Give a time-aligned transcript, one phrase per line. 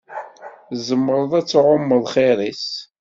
[0.69, 2.67] Tzemreḍ ad tɛummeḍ xir-is.